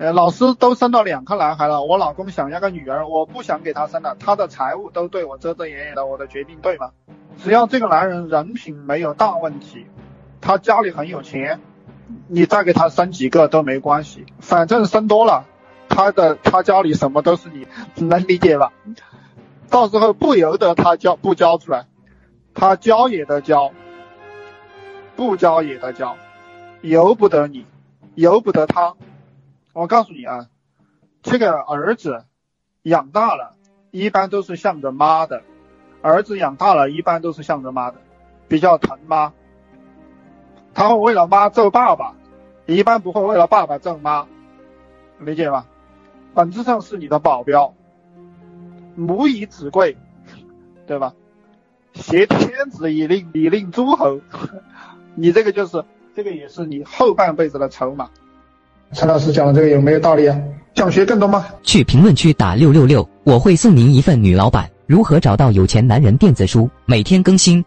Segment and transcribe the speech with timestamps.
[0.00, 6.92] 呃，老师都生了两个男孩了，我老公想要个女儿，我不想给他生了，他的财务都对我遮遮掩掩的，我的决定对吗？
[7.36, 9.84] 只要这个男人人品没有大问题，
[10.40, 11.60] 他家里很有钱，
[12.28, 15.44] 你再给他生几个都没关系，反正生多了，
[15.90, 18.72] 他的他家里什么都是你，能理解吧？
[19.68, 21.84] 到时候不由得他交不交出来，
[22.54, 23.70] 他交也得交，
[25.14, 26.16] 不交也得交，
[26.80, 27.66] 由不得你，
[28.14, 28.94] 由不得他。
[29.72, 30.48] 我告诉你啊，
[31.22, 32.24] 这个儿子
[32.82, 33.54] 养大了，
[33.90, 35.42] 一般都是向着妈的；
[36.02, 37.98] 儿子养大了，一般都是向着妈的，
[38.48, 39.32] 比较疼妈。
[40.74, 42.14] 他会为了妈揍爸爸，
[42.66, 44.26] 一般不会为了爸爸揍妈，
[45.18, 45.66] 理解吧？
[46.34, 47.74] 本质上是你的保镖，
[48.96, 49.96] 母以子贵，
[50.86, 51.14] 对吧？
[51.94, 54.20] 挟天子以令以令诸侯，
[55.14, 58.10] 你这个就是这个也是你后半辈子的筹码。
[58.92, 60.36] 陈老师讲的这个有没有道理啊？
[60.74, 61.46] 想学更多吗？
[61.62, 67.64] 去评论区打六六六，我会送您一份女老板如何找到有钱男人电子书，每天更新。